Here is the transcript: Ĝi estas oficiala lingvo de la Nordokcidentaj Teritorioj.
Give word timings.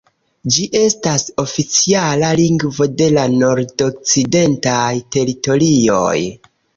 Ĝi 0.53 0.63
estas 0.77 1.25
oficiala 1.41 2.31
lingvo 2.39 2.87
de 3.01 3.09
la 3.17 3.25
Nordokcidentaj 3.33 4.89
Teritorioj. 5.17 6.15